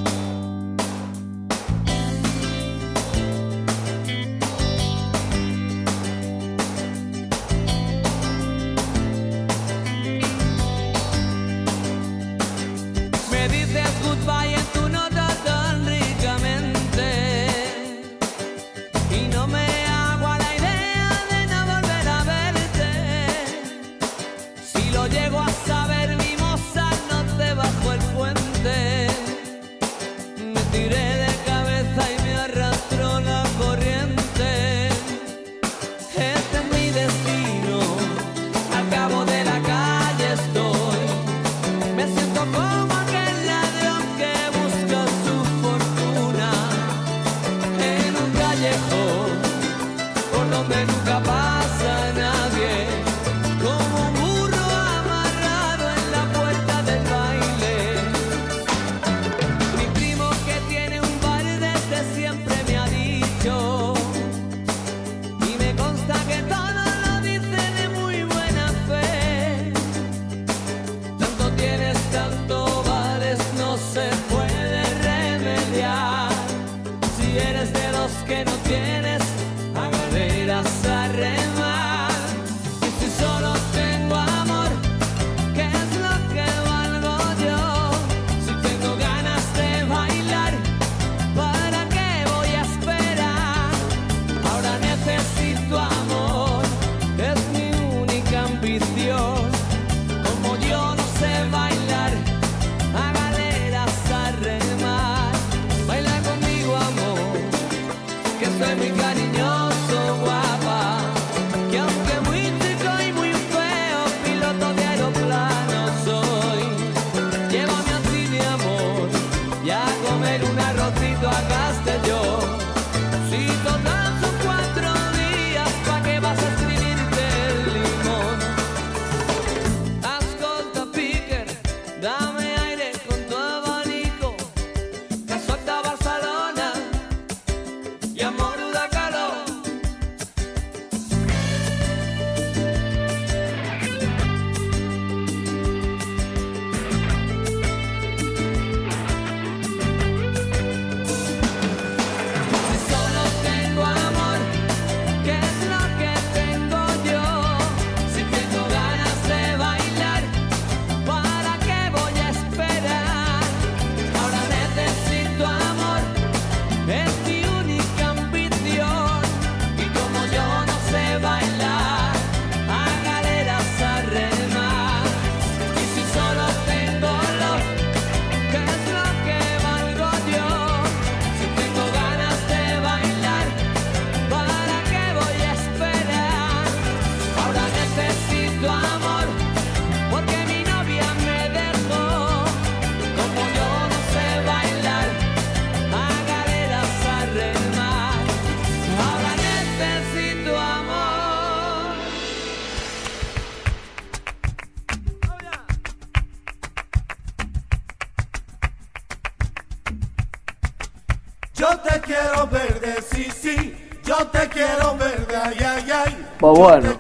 bueno. 216.59 216.99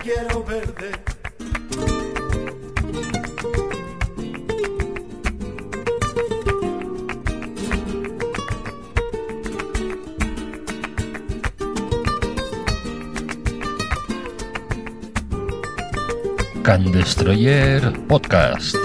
Can 16.62 16.92
Destroyer 16.92 17.92
Podcast. 18.06 18.76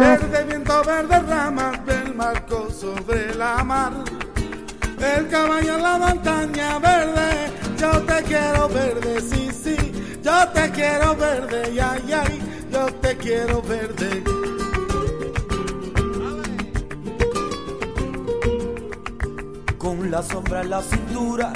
Verde 0.00 0.44
viento, 0.44 0.82
verde 0.84 1.20
ramas, 1.20 1.78
el 1.86 2.14
marco 2.14 2.68
sobre 2.70 3.34
la 3.36 3.62
mar. 3.62 4.11
El 5.02 5.26
caballo 5.26 5.74
en 5.74 5.82
la 5.82 5.98
montaña 5.98 6.78
verde, 6.78 7.50
yo 7.76 7.90
te 8.02 8.22
quiero 8.22 8.68
verde, 8.68 9.20
sí, 9.20 9.50
sí, 9.50 9.76
yo 10.22 10.48
te 10.50 10.70
quiero 10.70 11.16
verde, 11.16 11.80
ay, 11.80 12.12
ay, 12.12 12.42
yo 12.70 12.86
te 12.86 13.16
quiero 13.16 13.60
verde. 13.62 14.22
Con 19.76 20.08
la 20.08 20.22
sombra 20.22 20.60
en 20.60 20.70
la 20.70 20.82
cintura, 20.82 21.52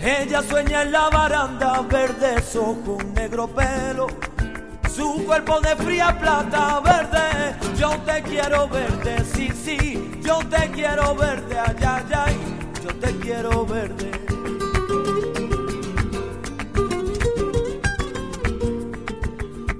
ella 0.00 0.42
sueña 0.42 0.82
en 0.82 0.90
la 0.90 1.10
baranda, 1.10 1.80
verdes 1.82 2.56
ojos, 2.56 3.04
negro 3.14 3.46
pelo 3.46 4.08
su 4.94 5.24
cuerpo 5.24 5.60
de 5.60 5.76
fría 5.76 6.16
plata 6.18 6.80
verde. 6.80 7.56
Yo 7.76 7.90
te 8.06 8.22
quiero 8.22 8.68
verde, 8.68 9.24
sí, 9.32 9.48
sí, 9.64 10.20
yo 10.24 10.38
te 10.48 10.70
quiero 10.70 11.14
verde, 11.14 11.56
ay, 11.58 11.76
ay, 11.84 12.04
ay 12.12 12.53
yo 12.84 12.94
te 12.96 13.16
quiero 13.16 13.64
verde. 13.64 14.10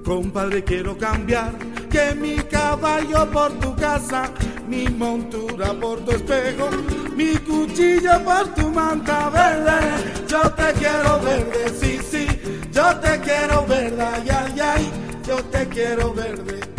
Compadre, 0.03 0.63
quiero 0.63 0.97
cambiar 0.97 1.53
que 1.91 2.15
mi 2.15 2.35
caballo 2.37 3.29
por 3.31 3.51
tu 3.59 3.75
casa, 3.75 4.31
mi 4.67 4.87
montura 4.87 5.73
por 5.73 5.99
tu 5.99 6.11
espejo, 6.11 6.69
mi 7.15 7.35
cuchillo 7.37 8.23
por 8.23 8.47
tu 8.55 8.69
manta 8.71 9.29
verde. 9.29 10.25
Yo 10.27 10.41
te 10.51 10.73
quiero 10.73 11.19
verde, 11.21 11.73
sí, 11.79 11.99
sí, 12.11 12.27
yo 12.71 12.95
te 12.97 13.19
quiero 13.19 13.65
verde, 13.67 14.01
ay, 14.01 14.29
ay, 14.29 14.59
ay, 14.59 14.91
yo 15.27 15.37
te 15.45 15.67
quiero 15.67 16.11
verde. 16.11 16.74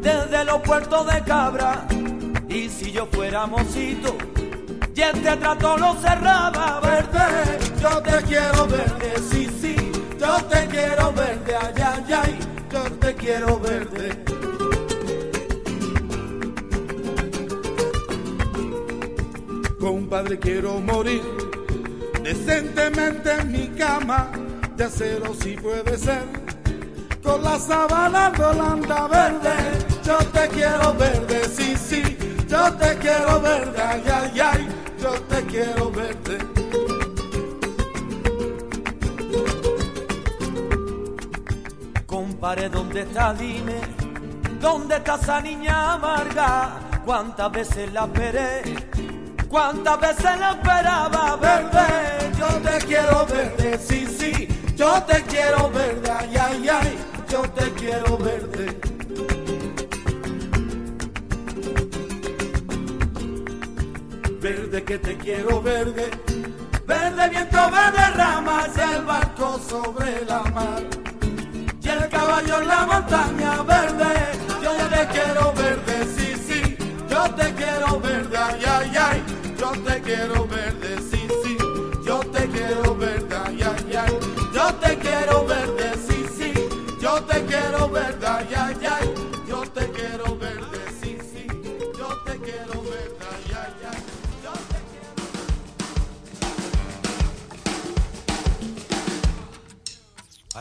Desde 0.00 0.44
los 0.44 0.62
puertos 0.62 1.06
de 1.12 1.22
Cabra. 1.24 1.86
Y 2.48 2.68
si 2.68 2.90
yo 2.90 3.06
fuera 3.06 3.46
mocito, 3.46 4.16
y 4.94 5.00
este 5.00 5.36
trato 5.36 5.76
lo 5.76 5.94
cerraba. 5.96 6.80
Verde, 6.80 7.58
yo 7.80 8.02
te 8.02 8.22
quiero 8.24 8.66
verde, 8.66 9.12
sí, 9.30 9.48
sí, 9.60 9.76
yo 10.18 10.36
te 10.46 10.66
quiero 10.66 11.12
verde, 11.12 11.54
ay, 11.54 11.82
ay, 11.84 12.14
ay, 12.14 12.38
yo 12.72 12.82
te 12.98 13.14
quiero 13.14 13.60
verde. 13.60 14.24
Compadre, 19.78 20.38
quiero 20.38 20.80
morir 20.80 21.22
decentemente 22.24 23.32
en 23.32 23.52
mi 23.52 23.68
cama, 23.68 24.32
de 24.76 24.84
acero 24.84 25.32
si 25.34 25.56
puede 25.56 25.96
ser, 25.96 26.24
con 27.28 27.42
la 27.42 27.58
sabana 27.58 28.30
de 28.30 28.42
Holanda 28.42 29.06
verde, 29.06 29.56
yo 30.02 30.16
te 30.16 30.48
quiero 30.48 30.94
verde, 30.94 31.44
sí, 31.56 31.76
sí, 31.76 32.02
yo 32.48 32.72
te 32.74 32.96
quiero 32.96 33.40
verde, 33.40 33.82
ay, 33.82 34.02
ay, 34.20 34.40
ay, 34.40 34.68
yo 34.98 35.10
te 35.30 35.44
quiero 35.44 35.90
verde. 35.90 36.38
Compadre, 42.06 42.70
¿dónde 42.70 43.02
está? 43.02 43.34
Dime, 43.34 43.78
¿dónde 44.58 44.96
está 44.96 45.16
esa 45.16 45.40
niña 45.42 45.92
amarga? 45.92 46.80
¿Cuántas 47.04 47.52
veces 47.52 47.92
la 47.92 48.04
esperé? 48.04 48.62
¿Cuántas 49.50 50.00
veces 50.00 50.38
la 50.40 50.52
esperaba? 50.52 51.36
Verde, 51.36 51.88
yo 52.38 52.48
te 52.66 52.86
quiero 52.86 53.26
verde, 53.26 53.78
sí, 53.78 54.06
sí, 54.06 54.48
yo 54.76 55.02
te 55.02 55.22
quiero 55.24 55.68
verde, 55.70 56.10
ay, 56.10 56.36
ay, 56.36 56.68
ay, 56.70 57.07
yo 57.30 57.42
te 57.42 57.70
quiero 57.72 58.16
verde. 58.18 58.80
Verde 64.40 64.84
que 64.84 64.98
te 64.98 65.16
quiero 65.18 65.60
verde, 65.60 66.10
verde 66.86 67.28
viento, 67.28 67.58
verde 67.70 68.10
ramas, 68.14 68.70
el 68.78 69.04
barco 69.04 69.58
sobre 69.68 70.24
la 70.24 70.42
mar. 70.54 70.82
Y 71.82 71.88
el 71.88 72.08
caballo 72.08 72.60
en 72.60 72.68
la 72.68 72.86
montaña 72.86 73.62
verde, 73.62 74.14
yo 74.62 74.72
te 74.88 75.06
quiero 75.08 75.52
verde, 75.54 76.06
sí, 76.16 76.34
sí, 76.46 76.76
yo 77.10 77.30
te 77.34 77.52
quiero 77.54 77.98
verde, 78.00 78.36
ay, 78.36 78.62
ay, 78.66 78.92
ay, 78.96 79.22
yo 79.58 79.70
te 79.82 80.00
quiero 80.02 80.46
verde, 80.46 80.96
sí, 81.10 81.26
sí, 81.42 81.56
yo 82.06 82.20
te 82.20 82.46
quiero 82.48 82.94
verde, 82.94 83.17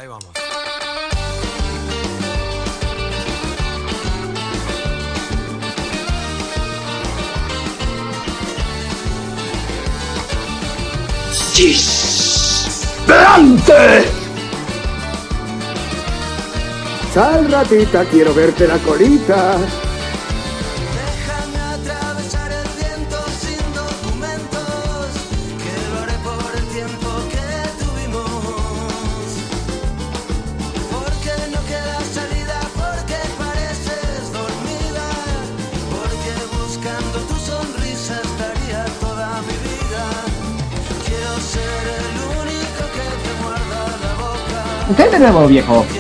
Ahí 0.08 0.10
vamos. 0.10 0.32
¡Delante! 13.08 14.06
Sal, 17.14 17.52
ratita, 17.52 18.06
quiero 18.06 18.34
verte 18.34 18.68
la 18.68 18.78
colita. 18.78 19.58
Nuevo, 45.32 45.48
viejo? 45.48 45.97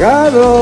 Abogado. 0.00 0.59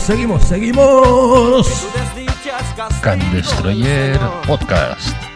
Seguimos, 0.00 0.42
seguimos, 0.44 1.68
Can 3.02 3.18
Destroyer. 3.32 4.18
Podcast. 4.46 5.29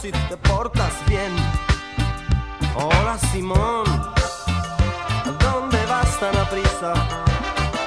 Si 0.00 0.12
te 0.12 0.36
portas 0.36 0.92
bien. 1.08 1.34
Hola 2.74 3.18
Simón, 3.32 3.84
¿dónde 5.40 5.78
vas 5.86 6.20
tan 6.20 6.36
a 6.36 6.48
prisa? 6.48 6.92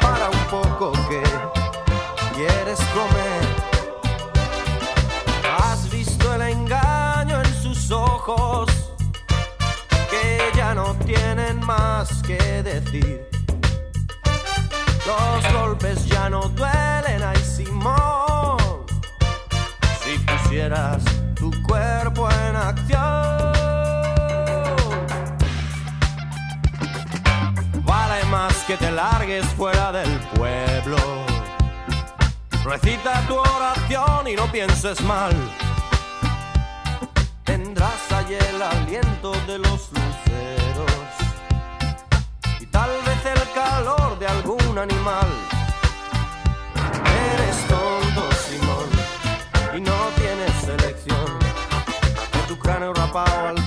Para 0.02 0.30
un 0.30 0.46
poco 0.50 0.92
que 1.08 1.24
quieres 2.36 2.80
comer. 2.98 3.44
Has 5.58 5.90
visto 5.90 6.34
el 6.36 6.42
engaño 6.42 7.42
en 7.42 7.62
sus 7.62 7.92
ojos 7.92 8.70
que 10.10 10.52
ya 10.54 10.74
no 10.74 10.96
tienen 11.06 11.66
más 11.66 12.22
que 12.24 12.38
decir. 12.64 13.26
Los 15.06 15.54
golpes 15.54 16.06
ya 16.08 16.30
no 16.30 16.50
duelen, 16.50 17.24
ay 17.24 17.42
Simón. 17.44 18.58
Si 20.04 20.18
pusieras 20.20 21.11
tu 21.42 21.52
cuerpo 21.64 22.30
en 22.30 22.56
acción, 22.56 23.52
vale 27.84 28.24
más 28.26 28.54
que 28.68 28.78
te 28.78 28.92
largues 28.92 29.44
fuera 29.58 29.92
del 29.92 30.20
pueblo. 30.36 30.98
Recita 32.64 33.26
tu 33.28 33.40
oración 33.40 34.28
y 34.28 34.36
no 34.36 34.52
pienses 34.52 35.02
mal. 35.02 35.34
Tendrás 37.44 38.12
allí 38.12 38.36
el 38.36 38.62
aliento 38.62 39.32
de 39.48 39.58
los 39.58 39.90
luceros 39.96 41.08
y 42.60 42.68
tal 42.68 42.92
vez 43.08 43.26
el 43.26 43.52
calor 43.54 44.20
de 44.20 44.28
algún 44.28 44.78
animal. 44.78 45.28
Eres 47.34 47.58
tonto, 47.68 48.32
Simón, 48.48 48.90
y 49.76 49.82
no 49.82 50.12
elección. 50.12 50.21
De 52.72 52.78
tu 52.78 52.80
cráneo 52.80 52.94
rapado 52.94 53.61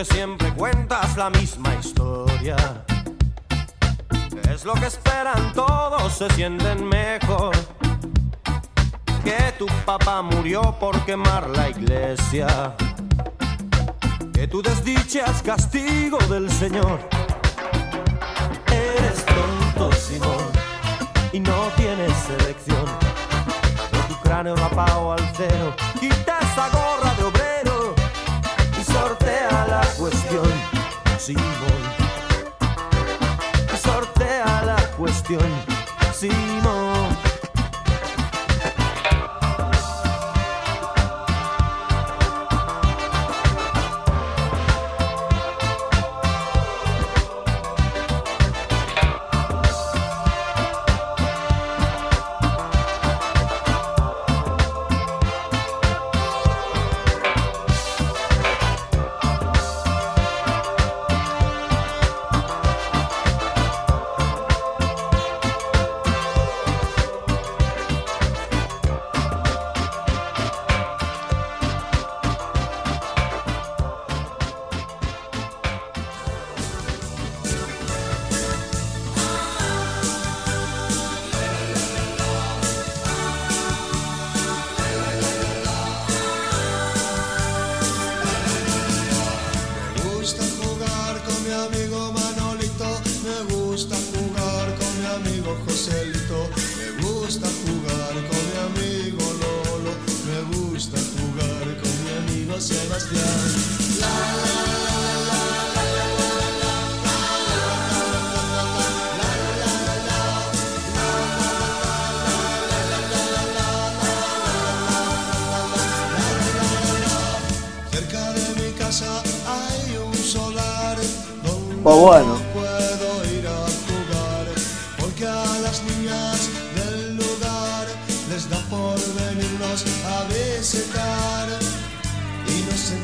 que 0.00 0.14
siempre 0.14 0.50
cuentas 0.54 1.14
la 1.18 1.28
misma 1.28 1.74
historia. 1.74 2.56
Es 4.50 4.64
lo 4.64 4.72
que 4.72 4.86
esperan 4.86 5.52
todos, 5.52 6.10
se 6.14 6.26
sienten 6.30 6.88
mejor. 6.88 7.54
Que 9.22 9.52
tu 9.58 9.66
papá 9.84 10.22
murió 10.22 10.74
por 10.80 10.98
quemar 11.04 11.50
la 11.50 11.68
iglesia. 11.68 12.74
Que 14.32 14.48
tu 14.48 14.62
desdicha 14.62 15.26
es 15.26 15.42
castigo 15.42 16.16
del 16.30 16.50
Señor. 16.50 16.98
Eres 18.68 19.26
tonto, 19.26 19.92
Simón, 19.92 20.46
y 21.30 21.40
no 21.40 21.68
tienes 21.76 22.30
elección. 22.38 22.86
Con 23.90 24.08
tu 24.08 24.14
cráneo 24.22 24.56
rapado 24.56 25.12
al 25.12 25.32
cero, 25.36 25.74
quita 26.00 26.38
esa 26.40 26.70
gorra 26.70 27.09
cuestión, 30.10 30.52
Simón. 31.18 31.82
Sortea 33.82 34.62
la 34.64 34.90
cuestión, 34.96 35.48
Simón. 36.12 37.09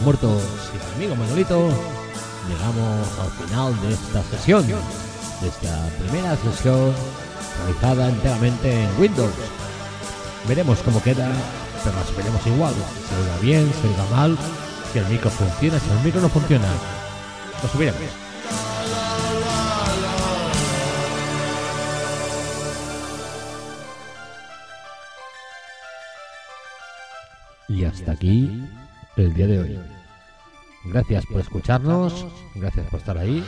muertos 0.00 0.42
y 0.72 0.94
amigo 0.96 1.16
Manolito, 1.16 1.68
llegamos 2.48 3.08
al 3.20 3.46
final 3.46 3.80
de 3.82 3.94
esta 3.94 4.22
sesión, 4.24 4.66
de 4.66 5.48
esta 5.48 5.88
primera 5.98 6.36
sesión 6.36 6.92
realizada 7.58 8.08
enteramente 8.08 8.84
en 8.84 9.00
Windows. 9.00 9.32
Veremos 10.48 10.78
cómo 10.80 11.02
queda, 11.02 11.30
pero 11.84 11.96
las 11.96 12.16
veremos 12.16 12.46
igual. 12.46 12.74
Si 12.74 13.14
oiga 13.14 13.38
bien, 13.40 13.72
si 13.80 13.88
oiga 13.88 14.04
mal, 14.10 14.36
si 14.92 14.98
el 14.98 15.06
micro 15.06 15.30
funciona, 15.30 15.78
si 15.78 15.90
el 15.90 16.04
micro 16.04 16.20
no 16.20 16.28
funciona. 16.28 16.68
Lo 17.62 17.68
subiremos. 17.68 18.00
Y 27.68 27.84
hasta 27.84 28.12
aquí 28.12 28.68
el 29.16 29.34
día 29.34 29.46
de 29.46 29.60
hoy. 29.60 29.78
Gracias 30.84 31.26
por 31.26 31.40
escucharnos, 31.40 32.26
gracias 32.54 32.86
por 32.88 33.00
estar 33.00 33.18
ahí. 33.18 33.44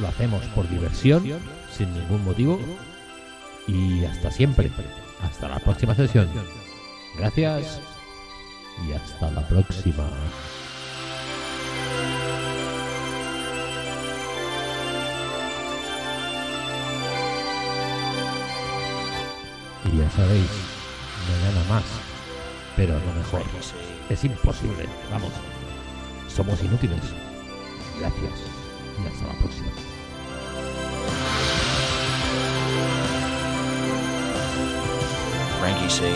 Lo 0.00 0.08
hacemos 0.08 0.44
por 0.46 0.68
diversión, 0.68 1.24
sin 1.72 1.92
ningún 1.92 2.24
motivo. 2.24 2.60
Y 3.66 4.04
hasta 4.04 4.30
siempre. 4.30 4.70
Hasta 5.22 5.48
la 5.48 5.58
próxima 5.58 5.94
sesión. 5.94 6.28
Gracias 7.18 7.80
y 8.86 8.92
hasta 8.92 9.30
la 9.32 9.46
próxima. 9.48 10.08
Y 19.84 19.98
ya 19.98 20.10
sabéis, 20.10 20.50
mañana 21.28 21.68
más, 21.68 21.84
pero 22.80 22.94
no 22.94 23.12
mejor. 23.12 23.42
Es 24.08 24.24
imposible, 24.24 24.88
vamos. 25.10 25.30
Somos 26.34 26.62
inútiles. 26.62 27.02
Gracias 27.98 28.32
y 28.96 29.06
hasta 29.06 29.26
la 29.26 29.38
próxima. 29.38 29.68
Frankie 35.60 35.90
C. 35.90 36.10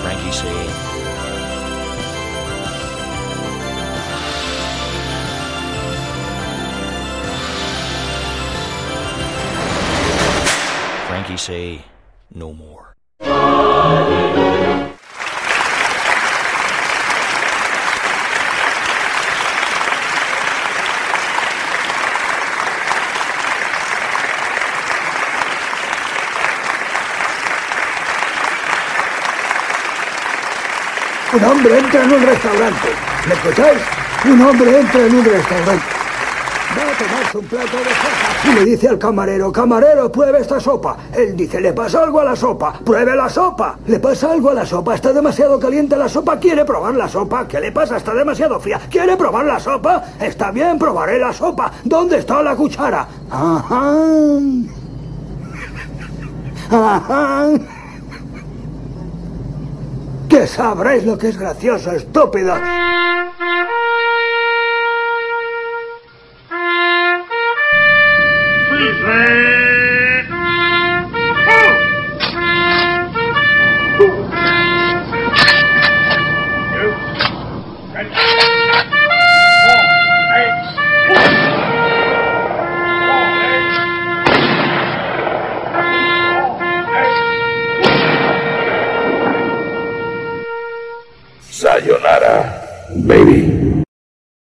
Frankie 0.00 0.32
C. 0.32 0.91
Frankie 11.32 11.38
C. 11.38 11.84
No 12.34 12.52
more. 12.52 12.92
Un 31.32 31.44
hombre 31.44 31.78
entra 31.78 32.02
en 32.02 32.12
un 32.12 32.26
restaurante. 32.26 32.88
¿Me 33.26 33.34
escucháis? 33.34 33.78
Un 34.24 34.40
hombre 34.42 34.80
entra 34.80 35.00
en 35.00 35.14
un 35.14 35.24
restaurante. 35.24 36.01
Tomarse 36.98 37.38
un 37.38 37.44
plato 37.46 37.76
de 37.78 37.84
sopa 37.84 38.32
y 38.44 38.54
le 38.54 38.64
dice 38.64 38.88
al 38.88 38.98
camarero, 38.98 39.52
camarero, 39.52 40.10
pruebe 40.10 40.40
esta 40.40 40.58
sopa. 40.58 40.96
Él 41.14 41.36
dice, 41.36 41.60
¿le 41.60 41.72
pasa 41.72 42.02
algo 42.02 42.20
a 42.20 42.24
la 42.24 42.36
sopa? 42.36 42.72
Pruebe 42.84 43.14
la 43.14 43.28
sopa. 43.28 43.78
¿Le 43.86 44.00
pasa 44.00 44.32
algo 44.32 44.50
a 44.50 44.54
la 44.54 44.66
sopa? 44.66 44.94
¿Está 44.94 45.12
demasiado 45.12 45.60
caliente 45.60 45.96
la 45.96 46.08
sopa? 46.08 46.38
¿Quiere 46.38 46.64
probar 46.64 46.94
la 46.94 47.08
sopa? 47.08 47.46
¿Qué 47.46 47.60
le 47.60 47.70
pasa? 47.72 47.96
¿Está 47.96 48.14
demasiado 48.14 48.58
fría? 48.58 48.80
¿Quiere 48.90 49.16
probar 49.16 49.46
la 49.46 49.60
sopa? 49.60 50.04
Está 50.20 50.50
bien, 50.50 50.78
probaré 50.78 51.18
la 51.18 51.32
sopa. 51.32 51.72
¿Dónde 51.84 52.18
está 52.18 52.42
la 52.42 52.56
cuchara? 52.56 53.06
Ajá. 53.30 53.94
Ajá. 56.70 57.48
Que 60.28 60.46
sabréis 60.46 61.04
lo 61.04 61.16
que 61.18 61.28
es 61.28 61.38
gracioso, 61.38 61.92
estúpido. 61.92 62.54